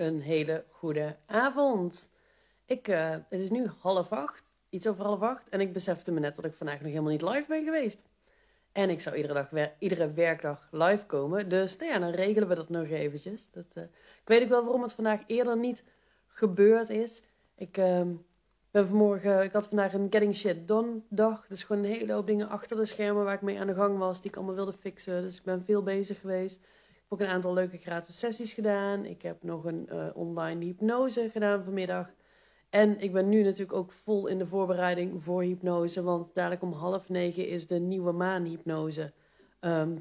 Een 0.00 0.20
hele 0.20 0.64
goede 0.68 1.16
avond. 1.26 2.12
Ik, 2.66 2.88
eh, 2.88 3.10
het 3.10 3.40
is 3.40 3.50
nu 3.50 3.66
half 3.78 4.12
acht, 4.12 4.56
iets 4.70 4.86
over 4.86 5.04
half 5.04 5.20
acht. 5.20 5.48
En 5.48 5.60
ik 5.60 5.72
besefte 5.72 6.12
me 6.12 6.20
net 6.20 6.36
dat 6.36 6.44
ik 6.44 6.54
vandaag 6.54 6.80
nog 6.80 6.88
helemaal 6.88 7.10
niet 7.10 7.22
live 7.22 7.44
ben 7.48 7.64
geweest. 7.64 7.98
En 8.72 8.90
ik 8.90 9.00
zou 9.00 9.16
iedere, 9.16 9.34
dag, 9.34 9.70
iedere 9.78 10.12
werkdag 10.12 10.68
live 10.70 11.06
komen. 11.06 11.48
Dus 11.48 11.76
nou 11.76 11.92
ja, 11.92 11.98
dan 11.98 12.10
regelen 12.10 12.48
we 12.48 12.54
dat 12.54 12.68
nog 12.68 12.88
eventjes. 12.88 13.50
Dat, 13.50 13.66
eh, 13.74 13.82
ik 13.82 14.20
weet 14.24 14.42
ook 14.42 14.48
wel 14.48 14.62
waarom 14.62 14.82
het 14.82 14.92
vandaag 14.92 15.20
eerder 15.26 15.56
niet 15.56 15.84
gebeurd 16.26 16.90
is. 16.90 17.22
Ik 17.56 17.76
ehm, 17.76 18.12
vanmorgen, 18.72 19.42
ik 19.42 19.52
had 19.52 19.68
vandaag 19.68 19.92
een 19.92 20.06
Getting 20.10 20.36
Shit 20.36 20.68
Done 20.68 21.00
dag. 21.08 21.46
Dus 21.46 21.62
gewoon 21.62 21.84
een 21.84 21.90
hele 21.90 22.12
hoop 22.12 22.26
dingen 22.26 22.48
achter 22.48 22.76
de 22.76 22.84
schermen 22.84 23.24
waar 23.24 23.34
ik 23.34 23.42
mee 23.42 23.60
aan 23.60 23.66
de 23.66 23.74
gang 23.74 23.98
was. 23.98 24.20
Die 24.20 24.30
ik 24.30 24.36
allemaal 24.36 24.54
wilde 24.54 24.72
fixen. 24.72 25.22
Dus 25.22 25.36
ik 25.36 25.44
ben 25.44 25.62
veel 25.62 25.82
bezig 25.82 26.20
geweest. 26.20 26.60
Ook 27.12 27.20
een 27.20 27.26
aantal 27.26 27.54
leuke 27.54 27.76
gratis 27.76 28.18
sessies 28.18 28.52
gedaan. 28.52 29.04
Ik 29.04 29.22
heb 29.22 29.42
nog 29.42 29.64
een 29.64 29.88
eh, 29.88 30.06
online 30.14 30.64
hypnose 30.64 31.28
gedaan 31.30 31.64
vanmiddag. 31.64 32.10
En 32.68 33.00
ik 33.00 33.12
ben 33.12 33.28
nu 33.28 33.42
natuurlijk 33.42 33.72
ook 33.72 33.92
vol 33.92 34.26
in 34.26 34.38
de 34.38 34.46
voorbereiding 34.46 35.22
voor 35.22 35.42
hypnose. 35.42 36.02
Want 36.02 36.30
dadelijk 36.34 36.62
om 36.62 36.72
half 36.72 37.08
negen 37.08 37.48
is 37.48 37.66
de 37.66 37.78
nieuwe 37.78 38.12
maanhypnose. 38.12 39.12
ehm, 39.60 39.96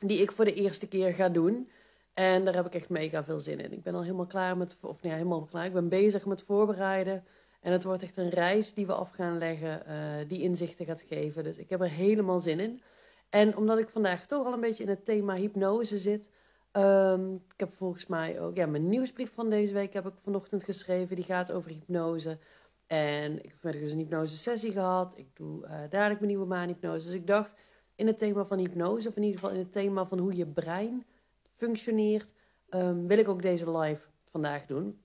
die 0.00 0.22
ik 0.22 0.32
voor 0.32 0.44
de 0.44 0.54
eerste 0.54 0.88
keer 0.88 1.14
ga 1.14 1.28
doen. 1.28 1.70
En 2.14 2.44
daar 2.44 2.54
heb 2.54 2.66
ik 2.66 2.74
echt 2.74 2.88
mega 2.88 3.24
veel 3.24 3.40
zin 3.40 3.60
in. 3.60 3.72
Ik 3.72 3.82
ben 3.82 3.94
al 3.94 4.02
helemaal 4.02 4.26
klaar 4.26 4.56
met, 4.56 4.76
of 4.80 5.02
nee, 5.02 5.12
helemaal 5.12 5.44
klaar. 5.44 5.64
Ik 5.64 5.72
ben 5.72 5.88
bezig 5.88 6.26
met 6.26 6.42
voorbereiden. 6.42 7.24
En 7.60 7.72
het 7.72 7.84
wordt 7.84 8.02
echt 8.02 8.16
een 8.16 8.30
reis 8.30 8.74
die 8.74 8.86
we 8.86 8.92
af 8.92 9.10
gaan 9.10 9.38
leggen, 9.38 9.86
eh, 9.86 10.28
die 10.28 10.42
inzichten 10.42 10.86
gaat 10.86 11.02
geven. 11.08 11.44
Dus 11.44 11.56
ik 11.56 11.70
heb 11.70 11.80
er 11.80 11.90
helemaal 11.90 12.40
zin 12.40 12.60
in. 12.60 12.82
En 13.28 13.56
omdat 13.56 13.78
ik 13.78 13.88
vandaag 13.88 14.26
toch 14.26 14.46
al 14.46 14.52
een 14.52 14.60
beetje 14.60 14.82
in 14.82 14.88
het 14.88 15.04
thema 15.04 15.34
hypnose 15.34 15.98
zit. 15.98 16.30
ehm, 16.72 17.34
ik 17.34 17.60
heb 17.60 17.72
volgens 17.72 18.06
mij 18.06 18.40
ook, 18.40 18.56
ja, 18.56 18.66
mijn 18.66 18.88
nieuwsbrief 18.88 19.32
van 19.34 19.50
deze 19.50 19.72
week 19.72 19.92
heb 19.92 20.06
ik 20.06 20.12
vanochtend 20.16 20.64
geschreven. 20.64 21.16
Die 21.16 21.24
gaat 21.24 21.52
over 21.52 21.70
hypnose. 21.70 22.38
En 22.86 23.36
ik 23.36 23.50
heb 23.50 23.58
vanmiddag 23.58 23.88
dus 23.88 23.92
een 23.92 24.04
hypnose 24.04 24.36
sessie 24.36 24.72
gehad. 24.72 25.18
Ik 25.18 25.36
doe 25.36 25.66
eh, 25.66 25.70
dadelijk 25.90 26.20
mijn 26.20 26.26
nieuwe 26.26 26.46
maanhypnose. 26.46 27.06
Dus 27.06 27.14
ik 27.14 27.26
dacht, 27.26 27.56
in 27.94 28.06
het 28.06 28.18
thema 28.18 28.44
van 28.44 28.58
hypnose, 28.58 29.08
of 29.08 29.16
in 29.16 29.22
ieder 29.22 29.40
geval 29.40 29.54
in 29.54 29.62
het 29.62 29.72
thema 29.72 30.06
van 30.06 30.18
hoe 30.18 30.36
je 30.36 30.46
brein 30.46 31.04
functioneert, 31.50 32.34
ehm, 32.68 33.06
wil 33.06 33.18
ik 33.18 33.28
ook 33.28 33.42
deze 33.42 33.78
live 33.78 34.08
vandaag 34.24 34.66
doen. 34.66 35.00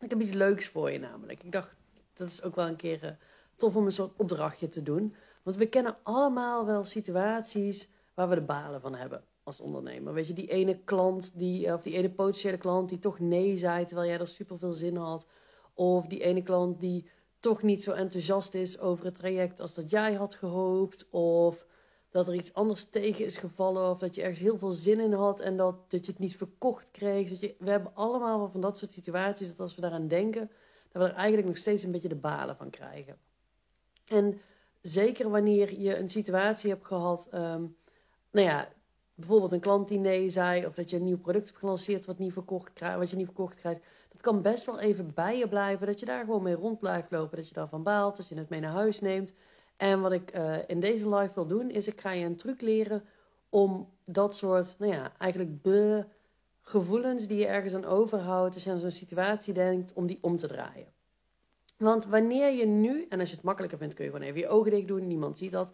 Ik 0.00 0.10
heb 0.10 0.20
iets 0.20 0.32
leuks 0.32 0.68
voor 0.68 0.90
je 0.90 0.98
namelijk. 0.98 1.42
Ik 1.42 1.52
dacht, 1.52 1.76
dat 2.14 2.28
is 2.28 2.42
ook 2.42 2.54
wel 2.54 2.66
een 2.66 2.76
keer 2.76 3.02
eh, 3.04 3.10
tof 3.56 3.76
om 3.76 3.84
een 3.84 3.92
soort 3.92 4.12
opdrachtje 4.16 4.68
te 4.68 4.82
doen. 4.82 5.14
Want 5.48 5.60
we 5.60 5.66
kennen 5.66 5.96
allemaal 6.02 6.66
wel 6.66 6.84
situaties 6.84 7.88
waar 8.14 8.28
we 8.28 8.34
de 8.34 8.40
balen 8.40 8.80
van 8.80 8.94
hebben 8.94 9.24
als 9.42 9.60
ondernemer. 9.60 10.12
Weet 10.12 10.26
je, 10.26 10.32
die 10.32 10.50
ene 10.50 10.78
klant, 10.84 11.38
die, 11.38 11.66
eh, 11.66 11.74
of 11.74 11.82
die 11.82 11.94
ene 11.94 12.10
potentiële 12.10 12.56
klant 12.56 12.88
die 12.88 12.98
toch 12.98 13.18
nee 13.18 13.56
zei 13.56 13.84
terwijl 13.84 14.08
jij 14.08 14.18
er 14.18 14.28
super 14.28 14.58
veel 14.58 14.72
zin 14.72 14.96
had. 14.96 15.26
Of 15.74 16.06
die 16.06 16.20
ene 16.20 16.42
klant 16.42 16.80
die 16.80 17.10
toch 17.40 17.62
niet 17.62 17.82
zo 17.82 17.92
enthousiast 17.92 18.54
is 18.54 18.78
over 18.78 19.04
het 19.04 19.14
traject 19.14 19.60
als 19.60 19.74
dat 19.74 19.90
jij 19.90 20.14
had 20.14 20.34
gehoopt. 20.34 21.10
Of 21.10 21.66
dat 22.10 22.28
er 22.28 22.34
iets 22.34 22.54
anders 22.54 22.84
tegen 22.84 23.24
is 23.24 23.36
gevallen. 23.36 23.90
Of 23.90 23.98
dat 23.98 24.14
je 24.14 24.20
ergens 24.20 24.40
heel 24.40 24.58
veel 24.58 24.72
zin 24.72 25.00
in 25.00 25.12
had 25.12 25.40
en 25.40 25.56
dat, 25.56 25.90
dat 25.90 26.06
je 26.06 26.12
het 26.12 26.20
niet 26.20 26.36
verkocht 26.36 26.90
kreeg. 26.90 27.28
Dat 27.28 27.40
je, 27.40 27.54
we 27.58 27.70
hebben 27.70 27.94
allemaal 27.94 28.38
wel 28.38 28.50
van 28.50 28.60
dat 28.60 28.78
soort 28.78 28.92
situaties 28.92 29.48
dat 29.48 29.60
als 29.60 29.74
we 29.74 29.80
daaraan 29.80 30.08
denken, 30.08 30.50
dat 30.92 31.02
we 31.02 31.08
er 31.08 31.14
eigenlijk 31.14 31.46
nog 31.46 31.56
steeds 31.56 31.82
een 31.82 31.92
beetje 31.92 32.08
de 32.08 32.14
balen 32.14 32.56
van 32.56 32.70
krijgen. 32.70 33.18
En 34.04 34.40
zeker 34.80 35.30
wanneer 35.30 35.80
je 35.80 35.98
een 35.98 36.08
situatie 36.08 36.70
hebt 36.70 36.86
gehad, 36.86 37.28
ehm, 37.30 37.66
nou 38.30 38.46
ja, 38.46 38.68
bijvoorbeeld 39.14 39.52
een 39.52 39.60
klant 39.60 39.88
die 39.88 39.98
nee 39.98 40.30
zei, 40.30 40.66
of 40.66 40.74
dat 40.74 40.90
je 40.90 40.96
een 40.96 41.04
nieuw 41.04 41.18
product 41.18 41.46
hebt 41.46 41.58
gelanceerd 41.58 42.04
wat, 42.04 42.18
niet 42.18 42.32
verkocht 42.32 42.80
wat 42.96 43.10
je 43.10 43.16
niet 43.16 43.26
verkocht 43.26 43.54
krijgt. 43.54 43.80
Dat 44.08 44.20
kan 44.20 44.42
best 44.42 44.66
wel 44.66 44.78
even 44.78 45.14
bij 45.14 45.38
je 45.38 45.48
blijven, 45.48 45.86
dat 45.86 46.00
je 46.00 46.06
daar 46.06 46.24
gewoon 46.24 46.42
mee 46.42 46.54
rond 46.54 46.78
blijft 46.78 47.10
lopen, 47.10 47.36
dat 47.36 47.48
je 47.48 47.54
daarvan 47.54 47.82
baalt, 47.82 48.16
dat 48.16 48.28
je 48.28 48.34
het 48.34 48.48
mee 48.48 48.60
naar 48.60 48.72
huis 48.72 49.00
neemt. 49.00 49.34
En 49.76 50.00
wat 50.00 50.12
ik 50.12 50.30
eh, 50.30 50.56
in 50.66 50.80
deze 50.80 51.14
live 51.14 51.34
wil 51.34 51.46
doen, 51.46 51.70
is 51.70 51.86
ik 51.86 52.00
ga 52.00 52.10
je 52.10 52.24
een 52.24 52.36
truc 52.36 52.60
leren 52.60 53.04
om 53.48 53.88
dat 54.04 54.34
soort, 54.34 54.74
nou 54.78 54.92
ja, 54.92 55.12
eigenlijk 55.18 55.62
be 55.62 56.06
gevoelens 56.62 57.26
die 57.26 57.38
je 57.38 57.46
ergens 57.46 57.74
aan 57.74 57.84
overhoudt, 57.84 58.54
als 58.54 58.64
je 58.64 58.70
aan 58.70 58.80
zo'n 58.80 58.90
situatie 58.90 59.54
denkt, 59.54 59.92
om 59.92 60.06
die 60.06 60.18
om 60.20 60.36
te 60.36 60.46
draaien. 60.46 60.86
Want 61.78 62.06
wanneer 62.06 62.50
je 62.50 62.66
nu, 62.66 63.06
en 63.08 63.20
als 63.20 63.28
je 63.28 63.34
het 63.34 63.44
makkelijker 63.44 63.78
vindt, 63.78 63.94
kun 63.94 64.04
je 64.04 64.10
gewoon 64.10 64.26
even 64.26 64.40
je 64.40 64.48
ogen 64.48 64.70
dicht 64.70 64.88
doen, 64.88 65.06
niemand 65.06 65.38
ziet 65.38 65.50
dat. 65.50 65.72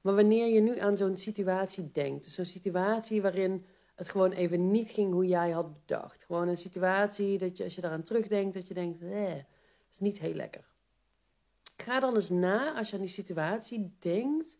Maar 0.00 0.14
wanneer 0.14 0.46
je 0.46 0.60
nu 0.60 0.78
aan 0.78 0.96
zo'n 0.96 1.16
situatie 1.16 1.90
denkt, 1.92 2.24
dus 2.24 2.34
zo'n 2.34 2.44
situatie 2.44 3.22
waarin 3.22 3.64
het 3.94 4.08
gewoon 4.08 4.32
even 4.32 4.70
niet 4.70 4.90
ging 4.90 5.12
hoe 5.12 5.26
jij 5.26 5.50
had 5.50 5.72
bedacht. 5.72 6.24
Gewoon 6.24 6.48
een 6.48 6.56
situatie 6.56 7.38
dat 7.38 7.56
je, 7.56 7.64
als 7.64 7.74
je 7.74 7.80
daaraan 7.80 8.02
terugdenkt, 8.02 8.54
dat 8.54 8.68
je 8.68 8.74
denkt, 8.74 9.02
eh, 9.02 9.34
is 9.90 9.98
niet 9.98 10.18
heel 10.18 10.34
lekker. 10.34 10.64
Ga 11.76 12.00
dan 12.00 12.14
eens 12.14 12.30
na, 12.30 12.74
als 12.74 12.88
je 12.90 12.96
aan 12.96 13.02
die 13.02 13.10
situatie 13.10 13.96
denkt, 13.98 14.58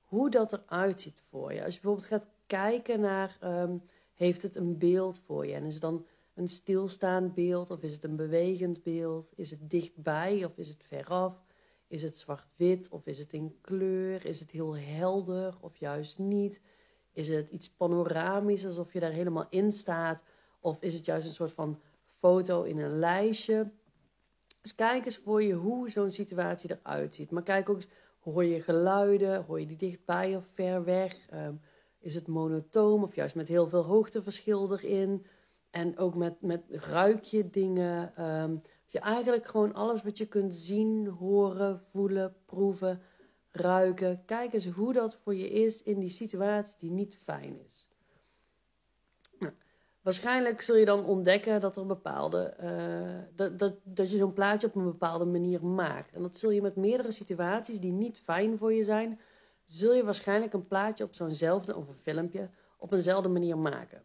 hoe 0.00 0.30
dat 0.30 0.52
eruit 0.52 1.00
ziet 1.00 1.20
voor 1.28 1.52
je. 1.52 1.64
Als 1.64 1.74
je 1.74 1.80
bijvoorbeeld 1.80 2.10
gaat 2.10 2.28
kijken 2.46 3.00
naar, 3.00 3.36
ehm, 3.40 3.76
heeft 4.14 4.42
het 4.42 4.56
een 4.56 4.78
beeld 4.78 5.20
voor 5.20 5.46
je? 5.46 5.54
En 5.54 5.64
is 5.64 5.80
dan 5.80 6.06
een 6.34 6.48
stilstaand 6.48 7.34
beeld 7.34 7.70
of 7.70 7.82
is 7.82 7.94
het 7.94 8.04
een 8.04 8.16
bewegend 8.16 8.82
beeld? 8.82 9.32
Is 9.34 9.50
het 9.50 9.70
dichtbij 9.70 10.44
of 10.44 10.58
is 10.58 10.68
het 10.68 10.82
veraf? 10.82 11.42
Is 11.86 12.02
het 12.02 12.16
zwart-wit 12.16 12.88
of 12.88 13.06
is 13.06 13.18
het 13.18 13.32
in 13.32 13.58
kleur? 13.60 14.26
Is 14.26 14.40
het 14.40 14.50
heel 14.50 14.76
helder 14.76 15.56
of 15.60 15.76
juist 15.76 16.18
niet? 16.18 16.60
Is 17.12 17.28
het 17.28 17.50
iets 17.50 17.70
panoramisch, 17.70 18.66
alsof 18.66 18.92
je 18.92 19.00
daar 19.00 19.12
helemaal 19.12 19.46
in 19.50 19.72
staat? 19.72 20.24
Of 20.60 20.82
is 20.82 20.94
het 20.94 21.04
juist 21.04 21.26
een 21.26 21.32
soort 21.32 21.52
van 21.52 21.80
foto 22.04 22.62
in 22.62 22.78
een 22.78 22.98
lijstje? 22.98 23.70
Dus 24.60 24.74
kijk 24.74 25.04
eens 25.04 25.16
voor 25.18 25.42
je 25.42 25.52
hoe 25.52 25.90
zo'n 25.90 26.10
situatie 26.10 26.70
eruit 26.70 27.14
ziet. 27.14 27.30
Maar 27.30 27.42
kijk 27.42 27.68
ook 27.68 27.76
eens, 27.76 27.88
hoor 28.20 28.44
je 28.44 28.62
geluiden? 28.62 29.44
Hoor 29.44 29.60
je 29.60 29.66
die 29.66 29.76
dichtbij 29.76 30.36
of 30.36 30.46
ver 30.46 30.84
weg? 30.84 31.28
Ehm, 31.28 31.54
is 31.98 32.14
het 32.14 32.26
monotoom 32.26 33.02
of 33.02 33.14
juist 33.14 33.34
met 33.34 33.48
heel 33.48 33.68
veel 33.68 33.82
hoogteverschil 33.82 34.72
erin? 34.72 35.26
En 35.74 35.98
ook 35.98 36.14
met, 36.14 36.42
met 36.42 36.62
ruik 36.68 37.24
je 37.24 37.50
dingen. 37.50 38.16
ehm, 38.16 38.56
je 38.86 38.98
eigenlijk 38.98 39.46
gewoon 39.46 39.74
alles 39.74 40.02
wat 40.02 40.18
je 40.18 40.26
kunt 40.26 40.54
zien, 40.54 41.06
horen, 41.06 41.80
voelen, 41.80 42.34
proeven, 42.46 43.00
ruiken. 43.50 44.24
Kijk 44.24 44.52
eens 44.52 44.66
hoe 44.66 44.92
dat 44.92 45.14
voor 45.14 45.34
je 45.34 45.50
is 45.50 45.82
in 45.82 45.98
die 45.98 46.08
situatie 46.08 46.76
die 46.78 46.90
niet 46.90 47.14
fijn 47.14 47.60
is. 47.64 47.88
Nou, 49.38 49.52
waarschijnlijk 50.00 50.60
zul 50.60 50.76
je 50.76 50.84
dan 50.84 51.04
ontdekken 51.04 51.60
dat 51.60 51.76
er 51.76 51.86
bepaalde. 51.86 52.42
eh, 52.42 53.18
dat, 53.34 53.58
dat, 53.58 53.74
dat 53.82 54.10
je 54.10 54.16
zo'n 54.16 54.32
plaatje 54.32 54.66
op 54.66 54.74
een 54.74 54.84
bepaalde 54.84 55.24
manier 55.24 55.64
maakt. 55.64 56.12
En 56.12 56.22
dat 56.22 56.36
zul 56.36 56.50
je 56.50 56.62
met 56.62 56.76
meerdere 56.76 57.10
situaties 57.10 57.80
die 57.80 57.92
niet 57.92 58.18
fijn 58.18 58.58
voor 58.58 58.72
je 58.72 58.84
zijn. 58.84 59.20
Zul 59.64 59.94
je 59.94 60.04
waarschijnlijk 60.04 60.52
een 60.52 60.66
plaatje 60.66 61.04
op 61.04 61.14
zo'nzelfde 61.14 61.76
of 61.76 61.88
een 61.88 61.94
filmpje 61.94 62.48
op 62.78 62.92
eenzelfde 62.92 63.28
manier 63.28 63.58
maken. 63.58 64.02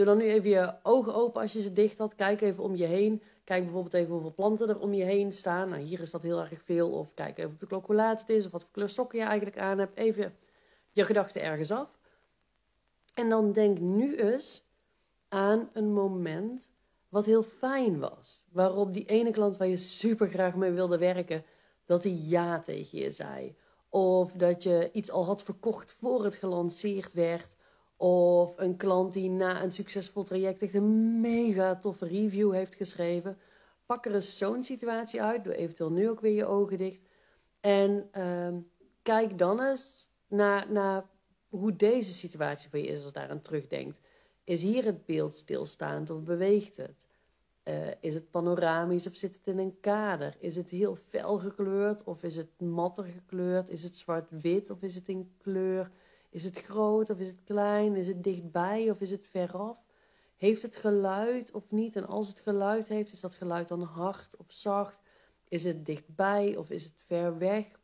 Doe 0.00 0.08
dan 0.08 0.18
nu 0.18 0.24
even 0.24 0.50
je 0.50 0.74
ogen 0.82 1.14
open 1.14 1.40
als 1.40 1.52
je 1.52 1.62
ze 1.62 1.72
dicht 1.72 1.98
had. 1.98 2.14
Kijk 2.14 2.40
even 2.40 2.62
om 2.62 2.76
je 2.76 2.84
heen. 2.84 3.22
Kijk 3.44 3.62
bijvoorbeeld 3.62 3.94
even 3.94 4.12
hoeveel 4.12 4.34
planten 4.34 4.68
er 4.68 4.78
om 4.78 4.94
je 4.94 5.04
heen 5.04 5.32
staan. 5.32 5.68
Nou, 5.68 5.82
hier 5.82 6.00
is 6.00 6.10
dat 6.10 6.22
heel 6.22 6.40
erg 6.40 6.62
veel. 6.62 6.90
Of 6.90 7.14
kijk 7.14 7.38
even 7.38 7.50
op 7.50 7.60
de 7.60 7.66
klok 7.66 7.86
hoe 7.86 7.94
laat 7.94 8.20
het 8.20 8.28
is. 8.28 8.46
Of 8.46 8.52
wat 8.52 8.62
voor 8.62 8.72
kleur 8.72 8.88
sokken 8.88 9.18
je 9.18 9.24
eigenlijk 9.24 9.58
aan 9.58 9.78
hebt. 9.78 9.96
Even 9.96 10.34
je 10.90 11.04
gedachten 11.04 11.42
ergens 11.42 11.70
af. 11.70 11.98
En 13.14 13.28
dan 13.28 13.52
denk 13.52 13.78
nu 13.78 14.16
eens 14.16 14.64
aan 15.28 15.70
een 15.72 15.92
moment 15.92 16.72
wat 17.08 17.26
heel 17.26 17.42
fijn 17.42 17.98
was. 17.98 18.46
Waarop 18.52 18.94
die 18.94 19.04
ene 19.04 19.30
klant 19.30 19.56
waar 19.56 19.68
je 19.68 19.76
super 19.76 20.28
graag 20.28 20.54
mee 20.54 20.70
wilde 20.70 20.98
werken, 20.98 21.44
dat 21.84 22.04
hij 22.04 22.12
ja 22.12 22.60
tegen 22.60 22.98
je 22.98 23.10
zei. 23.10 23.56
Of 23.88 24.32
dat 24.32 24.62
je 24.62 24.90
iets 24.92 25.10
al 25.10 25.24
had 25.24 25.42
verkocht 25.42 25.92
voor 25.92 26.24
het 26.24 26.34
gelanceerd 26.34 27.12
werd. 27.12 27.56
Of 28.00 28.58
een 28.58 28.76
klant 28.76 29.12
die 29.12 29.30
na 29.30 29.62
een 29.62 29.70
succesvol 29.70 30.22
traject 30.22 30.62
echt 30.62 30.74
een 30.74 31.20
mega 31.20 31.76
toffe 31.76 32.06
review 32.06 32.52
heeft 32.52 32.74
geschreven. 32.74 33.38
Pak 33.86 34.06
er 34.06 34.14
eens 34.14 34.38
zo'n 34.38 34.62
situatie 34.62 35.22
uit. 35.22 35.44
Doe 35.44 35.54
eventueel 35.54 35.90
nu 35.90 36.08
ook 36.08 36.20
weer 36.20 36.34
je 36.34 36.46
ogen 36.46 36.78
dicht. 36.78 37.02
En 37.60 38.08
ehm, 38.12 38.54
kijk 39.02 39.38
dan 39.38 39.60
eens 39.62 40.10
naar, 40.28 40.72
naar 40.72 41.04
hoe 41.48 41.76
deze 41.76 42.12
situatie 42.12 42.70
voor 42.70 42.78
je 42.78 42.86
is 42.86 43.02
als 43.02 43.12
daar 43.12 43.28
aan 43.28 43.40
terugdenkt. 43.40 44.00
Is 44.44 44.62
hier 44.62 44.84
het 44.84 45.06
beeld 45.06 45.34
stilstaand 45.34 46.10
of 46.10 46.22
beweegt 46.22 46.76
het? 46.76 47.06
Eh, 47.62 47.88
is 48.00 48.14
het 48.14 48.30
panoramisch 48.30 49.06
of 49.06 49.16
zit 49.16 49.34
het 49.34 49.46
in 49.46 49.58
een 49.58 49.80
kader? 49.80 50.36
Is 50.38 50.56
het 50.56 50.70
heel 50.70 50.96
fel 50.96 51.38
gekleurd 51.38 52.04
of 52.04 52.22
is 52.22 52.36
het 52.36 52.60
matter 52.60 53.04
gekleurd? 53.04 53.70
Is 53.70 53.82
het 53.82 53.96
zwart-wit 53.96 54.70
of 54.70 54.82
is 54.82 54.94
het 54.94 55.08
in 55.08 55.32
kleur? 55.38 55.90
Is 56.30 56.44
het 56.44 56.60
groot 56.60 57.10
of 57.10 57.18
is 57.18 57.28
het 57.28 57.44
klein? 57.44 57.96
Is 57.96 58.06
het 58.06 58.24
dichtbij 58.24 58.90
of 58.90 59.00
is 59.00 59.10
het 59.10 59.26
veraf? 59.26 59.86
Heeft 60.36 60.62
het 60.62 60.76
geluid 60.76 61.52
of 61.52 61.70
niet? 61.70 61.96
En 61.96 62.06
als 62.06 62.28
het 62.28 62.40
geluid 62.40 62.88
heeft, 62.88 63.12
is 63.12 63.20
dat 63.20 63.34
geluid 63.34 63.68
dan 63.68 63.82
hard 63.82 64.36
of 64.36 64.52
zacht? 64.52 65.00
Is 65.48 65.64
het 65.64 65.86
dichtbij 65.86 66.56
of 66.56 66.70
is 66.70 66.84
het 66.84 66.94
ver 66.96 67.38
weg? 67.38 67.78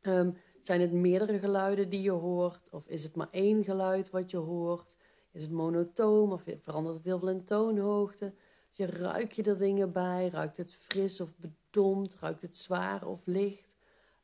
Ehm, 0.00 0.30
zijn 0.60 0.80
het 0.80 0.92
meerdere 0.92 1.38
geluiden 1.38 1.88
die 1.88 2.02
je 2.02 2.10
hoort? 2.10 2.68
Of 2.70 2.88
is 2.88 3.02
het 3.02 3.16
maar 3.16 3.28
één 3.30 3.64
geluid 3.64 4.10
wat 4.10 4.30
je 4.30 4.36
hoort? 4.36 4.96
Is 5.32 5.42
het 5.42 5.50
monotoom 5.50 6.32
of 6.32 6.42
verandert 6.60 6.96
het 6.96 7.04
heel 7.04 7.18
veel 7.18 7.28
in 7.28 7.44
toonhoogte? 7.44 8.32
Je 8.70 8.86
ruik 8.86 9.32
je 9.32 9.42
er 9.42 9.58
dingen 9.58 9.92
bij? 9.92 10.28
Ruikt 10.28 10.56
het 10.56 10.72
fris 10.72 11.20
of 11.20 11.30
bedompt? 11.36 12.14
Ruikt 12.14 12.42
het 12.42 12.56
zwaar 12.56 13.06
of 13.06 13.26
licht? 13.26 13.76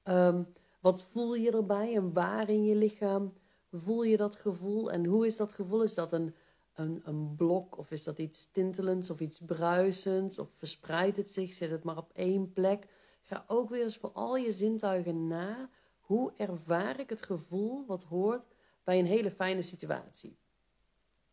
Ehm, 0.03 0.43
wat 0.81 1.03
voel 1.03 1.35
je 1.35 1.51
erbij 1.51 1.95
en 1.95 2.13
waar 2.13 2.49
in 2.49 2.65
je 2.65 2.75
lichaam 2.75 3.33
voel 3.79 4.03
je 4.03 4.17
dat 4.17 4.37
gevoel? 4.37 4.93
En 4.93 5.07
hoe 5.07 5.27
is 5.27 5.37
dat 5.37 5.53
gevoel? 5.53 5.83
Is 5.83 5.95
dat 5.95 6.13
een, 6.13 6.35
een, 6.75 7.01
een 7.05 7.35
blok 7.37 7.79
of 7.79 7.91
is 7.91 8.05
dat 8.05 8.19
iets 8.19 8.51
tintelends 8.51 9.11
of 9.11 9.21
iets 9.21 9.41
bruisends? 9.47 10.39
Of 10.39 10.51
verspreidt 10.51 11.17
het 11.17 11.29
zich? 11.29 11.53
Zit 11.53 11.71
het 11.71 11.85
maar 11.85 11.97
op 11.97 12.11
één 12.15 12.53
plek? 12.53 12.87
Ga 13.23 13.45
ook 13.47 13.71
weer 13.71 13.83
eens 13.83 13.97
voor 13.97 14.13
al 14.13 14.37
je 14.37 14.53
zintuigen 14.53 15.27
na. 15.27 15.71
Hoe 16.01 16.33
ervaar 16.37 17.01
ik 17.01 17.11
het 17.11 17.23
gevoel 17.23 17.87
wat 17.87 18.03
hoort 18.03 18.47
bij 18.85 18.99
een 18.99 19.07
hele 19.07 19.31
fijne 19.31 19.63
situatie? 19.63 20.37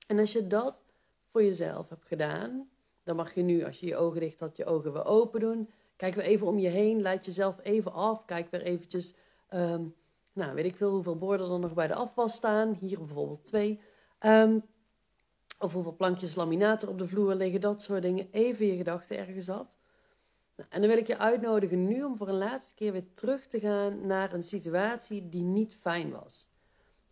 En 0.08 0.20
als 0.20 0.32
je 0.32 0.48
dat 0.48 0.84
voor 1.26 1.44
jezelf 1.44 1.90
hebt 1.90 2.06
gedaan, 2.06 2.70
dan 3.04 3.16
mag 3.16 3.34
je 3.34 3.42
nu, 3.42 3.64
als 3.64 3.80
je 3.80 3.86
je 3.86 3.96
ogen 3.96 4.20
dicht 4.20 4.40
had, 4.40 4.58
je 4.58 4.66
ogen 4.66 4.94
weer 4.94 5.06
open 5.06 5.40
doen. 5.40 5.70
Kijk 5.96 6.16
weer 6.16 6.26
even 6.26 6.48
om 6.48 6.60
je 6.60 6.68
heen, 6.68 7.02
leid 7.02 7.26
jezelf 7.26 7.60
even 7.64 7.94
af. 7.94 8.26
Kijk 8.26 8.52
weer 8.52 8.62
eventjes, 8.62 9.14
ehm, 9.48 9.86
nou 10.34 10.54
weet 10.54 10.66
ik 10.66 10.76
veel 10.76 10.92
hoeveel 10.92 11.18
borden 11.18 11.52
er 11.52 11.60
nog 11.60 11.74
bij 11.74 11.88
de 11.88 11.96
afwas 11.96 12.34
staan. 12.34 12.74
Hier 12.74 12.98
bijvoorbeeld 12.98 13.46
twee. 13.46 13.80
Um, 14.20 14.64
of 15.60 15.74
hoeveel 15.74 15.96
plankjes 15.96 16.36
laminaat 16.36 16.82
er 16.82 16.90
op 16.90 16.98
de 16.98 17.08
vloer 17.08 17.36
liggen, 17.36 17.62
dat 17.62 17.82
soort 17.82 18.02
dingen. 18.02 18.28
Even 18.32 18.66
je 18.66 18.76
gedachten 18.76 19.18
ergens 19.18 19.50
af. 19.50 19.68
Nou, 20.56 20.70
en 20.70 20.80
dan 20.80 20.90
wil 20.90 20.98
ik 20.98 21.08
je 21.08 21.18
uitnodigen 21.18 21.88
nu 21.88 22.04
om 22.04 22.18
voor 22.18 22.28
een 22.28 22.38
laatste 22.38 22.74
keer 22.74 22.92
weer 22.92 23.12
terug 23.14 23.46
te 23.46 23.60
gaan 23.60 24.08
naar 24.08 24.34
een 24.34 24.44
situatie 24.44 25.30
die 25.30 25.42
niet 25.42 25.76
fijn 25.76 26.12
was. 26.12 26.48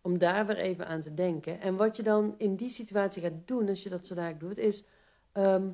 Om 0.00 0.18
daar 0.18 0.46
weer 0.46 0.56
even 0.56 0.86
aan 0.86 1.00
te 1.00 1.14
denken. 1.14 1.60
En 1.60 1.76
wat 1.76 1.96
je 1.96 2.02
dan 2.02 2.34
in 2.38 2.56
die 2.56 2.70
situatie 2.70 3.22
gaat 3.22 3.46
doen, 3.46 3.68
als 3.68 3.82
je 3.82 3.88
dat 3.88 4.06
zo 4.06 4.14
dadelijk 4.14 4.40
doet, 4.40 4.58
is 4.58 4.84
ehm, 5.32 5.70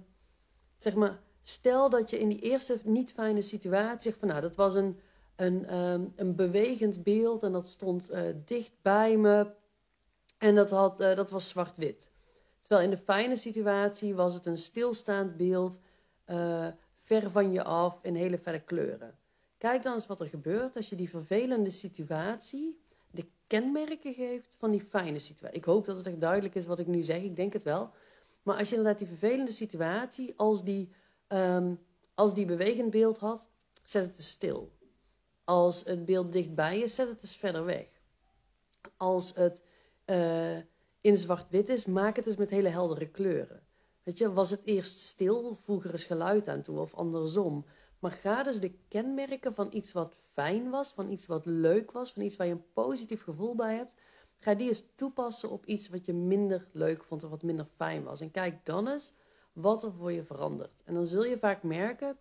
zeg 0.77 0.95
maar, 0.95 1.21
stel 1.43 1.91
dat 1.91 2.11
je 2.11 2.19
in 2.19 2.29
die 2.29 2.41
eerste 2.41 2.79
niet 2.85 3.13
fijne 3.13 3.43
situatie 3.43 4.01
zegt 4.01 4.19
van 4.19 4.29
nou, 4.29 4.41
dat 4.41 4.57
was 4.57 4.75
een, 4.75 4.99
een, 5.39 5.67
ehm, 5.67 6.05
een 6.17 6.35
bewegend 6.35 7.03
beeld 7.03 7.43
en 7.43 7.53
dat 7.53 7.67
stond 7.67 8.11
uh, 8.13 8.21
dicht 8.45 8.73
bij 8.83 9.17
me 9.17 9.51
en 10.39 10.55
dat, 10.55 10.71
had, 10.71 11.01
uh, 11.01 11.15
dat 11.15 11.31
was 11.31 11.49
zwart-wit. 11.49 12.11
Terwijl 12.61 12.83
in 12.83 12.91
de 12.91 13.03
fijne 13.03 13.37
situatie 13.37 14.15
was 14.15 14.35
het 14.35 14.47
een 14.47 14.59
stilstaand 14.59 15.37
beeld, 15.37 15.81
uh, 16.27 16.67
ver 16.95 17.31
van 17.31 17.53
je 17.53 17.65
af 17.65 17.99
in 18.03 18.15
hele 18.15 18.39
felle 18.39 18.61
kleuren. 18.61 19.19
Kijk 19.59 19.83
dan 19.83 19.95
eens 19.95 20.07
wat 20.07 20.21
er 20.21 20.29
gebeurt 20.29 20.77
als 20.77 20.89
je 20.89 20.97
die 20.97 21.11
vervelende 21.11 21.71
situatie 21.71 22.81
de 23.11 23.27
kenmerken 23.47 24.15
geeft 24.15 24.55
van 24.55 24.71
die 24.71 24.83
fijne 24.83 25.19
situatie. 25.19 25.59
Ik 25.59 25.65
hoop 25.65 25.87
dat 25.87 25.97
het 25.97 26.07
echt 26.07 26.21
duidelijk 26.21 26.55
is 26.55 26.67
wat 26.67 26.79
ik 26.79 26.87
nu 26.87 27.03
zeg, 27.03 27.23
ik 27.23 27.37
denk 27.37 27.53
het 27.53 27.63
wel. 27.63 27.91
Maar 28.43 28.57
als 28.57 28.69
je 28.69 28.77
inderdaad 28.77 28.99
die 28.99 29.09
vervelende 29.09 29.53
situatie, 29.53 30.35
als 30.37 30.65
die, 30.65 30.93
um, 31.29 31.79
als 32.15 32.35
die 32.35 32.47
bewegend 32.47 32.91
beeld 32.91 33.19
had, 33.19 33.49
zet 33.83 34.07
het 34.07 34.17
eens 34.17 34.29
stil. 34.29 34.77
Als 35.49 35.85
het 35.85 36.05
beeld 36.05 36.33
dichtbij 36.33 36.79
is, 36.79 36.95
zet 36.95 37.09
het 37.09 37.23
eens 37.23 37.37
verder 37.37 37.65
weg. 37.65 37.87
Als 38.97 39.35
het 39.35 39.65
uh, 40.07 40.57
in 41.01 41.17
zwart-wit 41.17 41.69
is, 41.69 41.87
maak 41.87 42.17
het 42.17 42.27
eens 42.27 42.37
met 42.37 42.51
hele 42.51 42.69
heldere 42.69 43.09
kleuren. 43.09 43.63
Weet 44.03 44.19
je, 44.19 44.33
was 44.33 44.51
het 44.51 44.61
eerst 44.65 44.99
stil, 44.99 45.57
voeg 45.61 45.85
er 45.85 45.93
eens 45.93 46.05
geluid 46.05 46.49
aan 46.49 46.63
toe 46.63 46.79
of 46.79 46.95
andersom. 46.95 47.65
Maar 47.99 48.11
ga 48.11 48.43
dus 48.43 48.61
de 48.61 48.73
kenmerken 48.89 49.55
van 49.55 49.69
iets 49.73 49.93
wat 49.93 50.15
fijn 50.19 50.71
was, 50.71 50.89
van 50.89 51.11
iets 51.11 51.27
wat 51.27 51.47
leuk 51.47 51.91
was, 51.91 52.13
van 52.13 52.23
iets 52.23 52.37
waar 52.37 52.47
je 52.47 52.53
een 52.53 52.73
positief 52.73 53.23
gevoel 53.23 53.55
bij 53.55 53.77
hebt, 53.77 53.95
ga 54.39 54.55
die 54.55 54.69
eens 54.69 54.85
toepassen 54.95 55.51
op 55.51 55.67
iets 55.67 55.89
wat 55.89 56.07
je 56.07 56.13
minder 56.13 56.69
leuk 56.73 57.05
vond 57.05 57.25
of 57.25 57.31
wat 57.31 57.43
minder 57.43 57.67
fijn 57.67 58.05
was. 58.05 58.21
En 58.21 58.31
kijk 58.31 58.65
dan 58.65 58.89
eens 58.89 59.13
wat 59.53 59.83
er 59.83 59.93
voor 59.93 60.13
je 60.13 60.25
verandert. 60.25 60.83
En 60.85 60.95
dan 60.95 61.07
zul 61.07 61.25
je 61.25 61.39
vaak 61.39 61.63
merken 61.63 62.17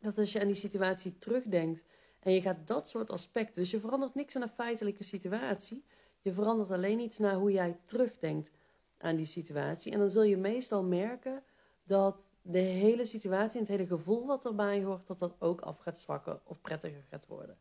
dat 0.00 0.18
als 0.18 0.32
je 0.32 0.40
aan 0.40 0.46
die 0.46 0.56
situatie 0.56 1.18
terugdenkt 1.18 1.84
en 2.24 2.32
je 2.32 2.40
gaat 2.40 2.66
dat 2.66 2.88
soort 2.88 3.10
aspecten, 3.10 3.62
dus 3.62 3.70
je 3.70 3.80
verandert 3.80 4.14
niks 4.14 4.36
aan 4.36 4.42
een 4.42 4.48
feitelijke 4.48 5.04
situatie, 5.04 5.84
je 6.20 6.32
verandert 6.32 6.70
alleen 6.70 7.00
iets 7.00 7.18
naar 7.18 7.34
hoe 7.34 7.52
jij 7.52 7.78
terugdenkt 7.84 8.50
aan 8.98 9.16
die 9.16 9.24
situatie. 9.24 9.92
En 9.92 9.98
dan 9.98 10.10
zul 10.10 10.22
je 10.22 10.36
meestal 10.36 10.82
merken 10.82 11.42
dat 11.86 12.30
de 12.42 12.58
hele 12.58 13.04
situatie 13.04 13.54
en 13.54 13.66
het 13.66 13.76
hele 13.76 13.86
gevoel 13.86 14.26
wat 14.26 14.44
erbij 14.44 14.82
hoort, 14.82 15.06
dat 15.06 15.18
dat 15.18 15.34
ook 15.38 15.60
af 15.60 15.78
gaat 15.78 15.98
zwakken 15.98 16.40
of 16.44 16.60
prettiger 16.60 17.04
gaat 17.10 17.26
worden. 17.26 17.58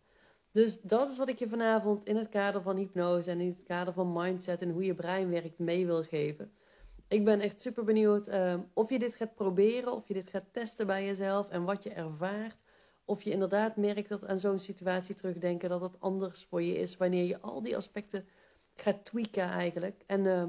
Dus 0.51 0.81
dat 0.81 1.11
is 1.11 1.17
wat 1.17 1.29
ik 1.29 1.39
je 1.39 1.49
vanavond 1.49 2.05
in 2.05 2.15
het 2.15 2.29
kader 2.29 2.61
van 2.61 2.77
hypnose 2.77 3.31
en 3.31 3.39
in 3.39 3.49
het 3.57 3.63
kader 3.63 3.93
van 3.93 4.13
mindset 4.13 4.61
en 4.61 4.69
hoe 4.69 4.83
je 4.85 4.95
brein 4.95 5.29
werkt 5.29 5.59
mee 5.59 5.85
wil 5.85 6.03
geven. 6.03 6.51
Ik 7.07 7.25
ben 7.25 7.39
echt 7.39 7.61
super 7.61 7.83
benieuwd 7.83 8.27
uh, 8.27 8.53
of 8.73 8.89
je 8.89 8.99
dit 8.99 9.15
gaat 9.15 9.35
proberen, 9.35 9.93
of 9.93 10.07
je 10.07 10.13
dit 10.13 10.27
gaat 10.27 10.45
testen 10.51 10.87
bij 10.87 11.05
jezelf 11.05 11.49
en 11.49 11.63
wat 11.63 11.83
je 11.83 11.89
ervaart. 11.89 12.62
Of 13.05 13.23
je 13.23 13.31
inderdaad 13.31 13.75
merkt 13.75 14.09
dat 14.09 14.25
aan 14.25 14.39
zo'n 14.39 14.59
situatie 14.59 15.15
terugdenken 15.15 15.69
dat 15.69 15.81
het 15.81 15.99
anders 15.99 16.43
voor 16.43 16.61
je 16.61 16.77
is 16.77 16.97
wanneer 16.97 17.25
je 17.25 17.39
al 17.39 17.63
die 17.63 17.75
aspecten 17.75 18.25
gaat 18.75 19.05
tweaken 19.05 19.49
eigenlijk. 19.49 20.03
En 20.05 20.19
uh, 20.19 20.43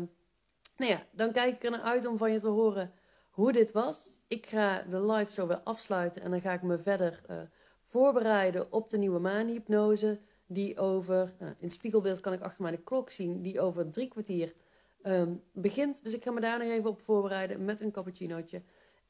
nou 0.77 0.91
ja, 0.91 1.07
dan 1.11 1.33
kijk 1.33 1.55
ik 1.55 1.65
er 1.65 1.71
naar 1.71 1.81
uit 1.81 2.07
om 2.07 2.19
van 2.19 2.33
je 2.33 2.39
te 2.39 2.49
horen 2.49 2.93
hoe 3.31 3.53
dit 3.53 3.73
was. 3.73 4.19
Ik 4.29 4.47
ga 4.47 4.85
de 4.89 5.07
live 5.07 5.33
zo 5.33 5.47
weer 5.47 5.61
afsluiten 5.61 6.23
en 6.23 6.31
dan 6.31 6.41
ga 6.41 6.53
ik 6.53 6.63
me 6.63 6.79
verder 6.79 7.23
uh, 7.31 7.37
voorbereiden 7.83 8.73
op 8.73 8.89
de 8.89 8.99
nieuwe 8.99 9.19
maanhypnose. 9.19 10.21
Die 10.47 10.79
over, 10.79 11.35
uh, 11.41 11.49
in 11.49 11.55
het 11.61 11.73
spiegelbeeld 11.73 12.21
kan 12.21 12.33
ik 12.33 12.41
achter 12.41 12.63
mij 12.63 12.71
de 12.71 12.83
klok 12.83 13.11
zien, 13.11 13.43
die 13.43 13.61
over 13.61 13.91
drie 13.91 14.09
kwartier 14.09 14.55
um, 15.03 15.43
begint. 15.53 16.03
Dus 16.03 16.15
ik 16.15 16.23
ga 16.23 16.31
me 16.31 16.41
daar 16.41 16.59
nog 16.59 16.69
even 16.69 16.91
op 16.91 17.01
voorbereiden 17.01 17.65
met 17.65 17.81
een 17.81 17.91
cappuccinootje. 17.91 18.63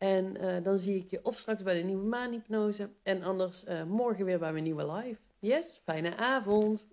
En 0.05 0.37
uh, 0.41 0.57
dan 0.63 0.79
zie 0.79 0.97
ik 0.97 1.11
je 1.11 1.21
of 1.23 1.39
straks 1.39 1.63
bij 1.63 1.75
de 1.75 1.83
nieuwe 1.83 2.07
maanhypnose 2.07 2.91
en 3.03 3.23
anders 3.23 3.65
morgen 3.87 4.25
weer 4.25 4.39
bij 4.39 4.53
mijn 4.53 4.65
nieuwe 4.65 4.93
live. 4.93 5.21
Yes, 5.39 5.81
fijne 5.85 6.17
avond. 6.17 6.87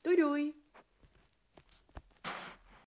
Doei 0.00 0.16
doei. 0.16 0.63